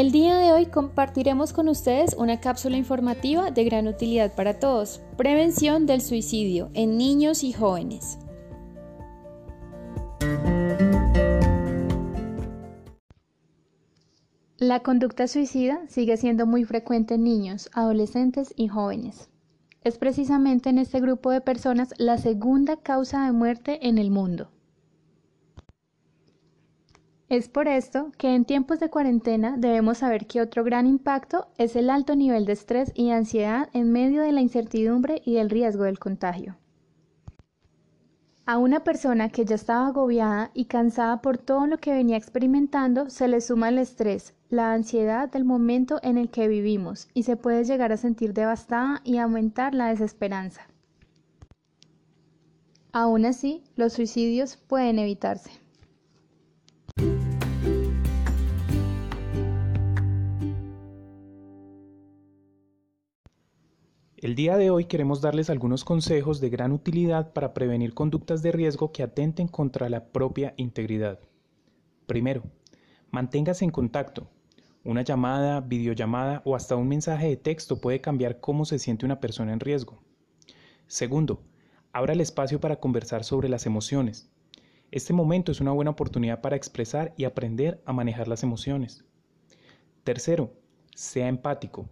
El 0.00 0.12
día 0.12 0.38
de 0.38 0.54
hoy 0.54 0.64
compartiremos 0.64 1.52
con 1.52 1.68
ustedes 1.68 2.14
una 2.16 2.40
cápsula 2.40 2.78
informativa 2.78 3.50
de 3.50 3.64
gran 3.64 3.86
utilidad 3.86 4.34
para 4.34 4.58
todos, 4.58 5.02
prevención 5.18 5.84
del 5.84 6.00
suicidio 6.00 6.70
en 6.72 6.96
niños 6.96 7.44
y 7.44 7.52
jóvenes. 7.52 8.16
La 14.56 14.80
conducta 14.80 15.28
suicida 15.28 15.82
sigue 15.86 16.16
siendo 16.16 16.46
muy 16.46 16.64
frecuente 16.64 17.16
en 17.16 17.24
niños, 17.24 17.68
adolescentes 17.74 18.54
y 18.56 18.68
jóvenes. 18.68 19.28
Es 19.84 19.98
precisamente 19.98 20.70
en 20.70 20.78
este 20.78 20.98
grupo 21.00 21.30
de 21.30 21.42
personas 21.42 21.92
la 21.98 22.16
segunda 22.16 22.78
causa 22.78 23.26
de 23.26 23.32
muerte 23.32 23.86
en 23.86 23.98
el 23.98 24.10
mundo. 24.10 24.50
Es 27.30 27.48
por 27.48 27.68
esto 27.68 28.10
que 28.18 28.34
en 28.34 28.44
tiempos 28.44 28.80
de 28.80 28.90
cuarentena 28.90 29.54
debemos 29.56 29.98
saber 29.98 30.26
que 30.26 30.40
otro 30.40 30.64
gran 30.64 30.84
impacto 30.84 31.46
es 31.58 31.76
el 31.76 31.88
alto 31.88 32.16
nivel 32.16 32.44
de 32.44 32.54
estrés 32.54 32.90
y 32.96 33.10
ansiedad 33.10 33.68
en 33.72 33.92
medio 33.92 34.22
de 34.22 34.32
la 34.32 34.40
incertidumbre 34.40 35.22
y 35.24 35.34
del 35.34 35.48
riesgo 35.48 35.84
del 35.84 36.00
contagio. 36.00 36.56
A 38.46 38.58
una 38.58 38.82
persona 38.82 39.28
que 39.28 39.44
ya 39.44 39.54
estaba 39.54 39.86
agobiada 39.86 40.50
y 40.54 40.64
cansada 40.64 41.22
por 41.22 41.38
todo 41.38 41.68
lo 41.68 41.78
que 41.78 41.92
venía 41.92 42.16
experimentando 42.16 43.08
se 43.10 43.28
le 43.28 43.40
suma 43.40 43.68
el 43.68 43.78
estrés, 43.78 44.34
la 44.48 44.72
ansiedad 44.72 45.30
del 45.30 45.44
momento 45.44 46.00
en 46.02 46.18
el 46.18 46.30
que 46.30 46.48
vivimos 46.48 47.06
y 47.14 47.22
se 47.22 47.36
puede 47.36 47.62
llegar 47.62 47.92
a 47.92 47.96
sentir 47.96 48.34
devastada 48.34 49.02
y 49.04 49.18
aumentar 49.18 49.72
la 49.72 49.86
desesperanza. 49.86 50.62
Aún 52.90 53.24
así, 53.24 53.62
los 53.76 53.92
suicidios 53.92 54.56
pueden 54.56 54.98
evitarse. 54.98 55.59
El 64.20 64.34
día 64.34 64.58
de 64.58 64.68
hoy 64.68 64.84
queremos 64.84 65.22
darles 65.22 65.48
algunos 65.48 65.82
consejos 65.82 66.42
de 66.42 66.50
gran 66.50 66.72
utilidad 66.72 67.32
para 67.32 67.54
prevenir 67.54 67.94
conductas 67.94 68.42
de 68.42 68.52
riesgo 68.52 68.92
que 68.92 69.02
atenten 69.02 69.48
contra 69.48 69.88
la 69.88 70.12
propia 70.12 70.52
integridad. 70.58 71.18
Primero, 72.04 72.42
manténgase 73.10 73.64
en 73.64 73.70
contacto. 73.70 74.28
Una 74.84 75.00
llamada, 75.00 75.62
videollamada 75.62 76.42
o 76.44 76.54
hasta 76.54 76.76
un 76.76 76.86
mensaje 76.86 77.28
de 77.28 77.38
texto 77.38 77.80
puede 77.80 78.02
cambiar 78.02 78.40
cómo 78.40 78.66
se 78.66 78.78
siente 78.78 79.06
una 79.06 79.20
persona 79.20 79.54
en 79.54 79.60
riesgo. 79.60 80.02
Segundo, 80.86 81.40
abra 81.90 82.12
el 82.12 82.20
espacio 82.20 82.60
para 82.60 82.78
conversar 82.78 83.24
sobre 83.24 83.48
las 83.48 83.64
emociones. 83.64 84.28
Este 84.90 85.14
momento 85.14 85.50
es 85.50 85.62
una 85.62 85.72
buena 85.72 85.92
oportunidad 85.92 86.42
para 86.42 86.56
expresar 86.56 87.14
y 87.16 87.24
aprender 87.24 87.80
a 87.86 87.94
manejar 87.94 88.28
las 88.28 88.42
emociones. 88.42 89.02
Tercero, 90.04 90.52
sea 90.94 91.26
empático. 91.26 91.88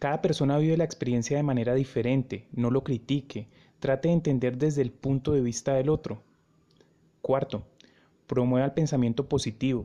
Cada 0.00 0.22
persona 0.22 0.56
vive 0.56 0.78
la 0.78 0.84
experiencia 0.84 1.36
de 1.36 1.42
manera 1.42 1.74
diferente, 1.74 2.46
no 2.52 2.70
lo 2.70 2.82
critique, 2.82 3.48
trate 3.80 4.08
de 4.08 4.14
entender 4.14 4.56
desde 4.56 4.80
el 4.80 4.92
punto 4.92 5.32
de 5.32 5.42
vista 5.42 5.74
del 5.74 5.90
otro. 5.90 6.22
Cuarto, 7.20 7.66
promueva 8.26 8.64
el 8.64 8.72
pensamiento 8.72 9.28
positivo. 9.28 9.84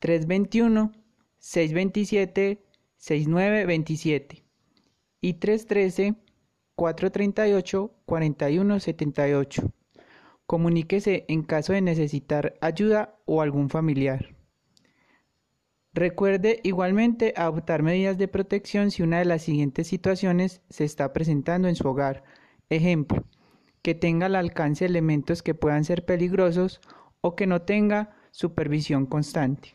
321 0.00 1.01
627-6927 1.42 4.42
y 5.20 5.34
313-438-4178. 6.76 9.72
Comuníquese 10.46 11.24
en 11.28 11.42
caso 11.42 11.72
de 11.72 11.80
necesitar 11.80 12.54
ayuda 12.60 13.16
o 13.24 13.42
algún 13.42 13.70
familiar. 13.70 14.34
Recuerde 15.94 16.60
igualmente 16.62 17.34
adoptar 17.36 17.82
medidas 17.82 18.16
de 18.16 18.28
protección 18.28 18.90
si 18.90 19.02
una 19.02 19.18
de 19.18 19.26
las 19.26 19.42
siguientes 19.42 19.88
situaciones 19.88 20.62
se 20.70 20.84
está 20.84 21.12
presentando 21.12 21.68
en 21.68 21.76
su 21.76 21.86
hogar. 21.86 22.24
Ejemplo, 22.70 23.24
que 23.82 23.94
tenga 23.94 24.26
al 24.26 24.36
alcance 24.36 24.86
elementos 24.86 25.42
que 25.42 25.54
puedan 25.54 25.84
ser 25.84 26.06
peligrosos 26.06 26.80
o 27.20 27.36
que 27.36 27.46
no 27.46 27.62
tenga 27.62 28.16
supervisión 28.30 29.06
constante. 29.06 29.74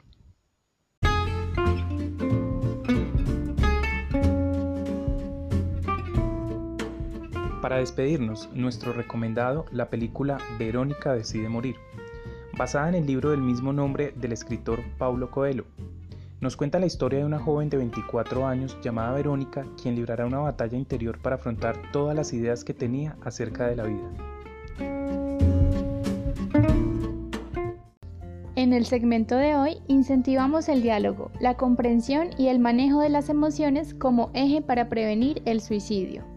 Para 7.68 7.80
despedirnos, 7.80 8.48
nuestro 8.54 8.94
recomendado, 8.94 9.66
la 9.74 9.90
película 9.90 10.38
Verónica 10.58 11.12
decide 11.14 11.50
morir, 11.50 11.76
basada 12.58 12.88
en 12.88 12.96
el 12.96 13.06
libro 13.06 13.32
del 13.32 13.42
mismo 13.42 13.74
nombre 13.74 14.14
del 14.16 14.32
escritor 14.32 14.80
Paulo 14.98 15.32
Coelho. 15.32 15.66
Nos 16.40 16.56
cuenta 16.56 16.80
la 16.80 16.86
historia 16.86 17.20
de 17.20 17.26
una 17.26 17.40
joven 17.40 17.70
de 17.70 17.76
24 17.76 18.48
años 18.48 18.78
llamada 18.82 19.12
Verónica, 19.12 19.66
quien 19.84 19.96
librará 19.96 20.26
una 20.26 20.40
batalla 20.40 20.78
interior 20.78 21.20
para 21.22 21.36
afrontar 21.36 21.76
todas 21.92 22.16
las 22.16 22.32
ideas 22.32 22.64
que 22.64 22.74
tenía 22.74 23.18
acerca 23.22 23.68
de 23.68 23.76
la 23.76 23.84
vida. 23.84 24.14
En 28.56 28.72
el 28.72 28.86
segmento 28.86 29.36
de 29.36 29.58
hoy 29.58 29.82
incentivamos 29.90 30.70
el 30.70 30.82
diálogo, 30.82 31.32
la 31.42 31.58
comprensión 31.58 32.30
y 32.38 32.48
el 32.48 32.60
manejo 32.60 33.02
de 33.02 33.10
las 33.10 33.28
emociones 33.28 33.94
como 33.94 34.32
eje 34.34 34.62
para 34.62 34.88
prevenir 34.88 35.42
el 35.44 35.60
suicidio. 35.60 36.37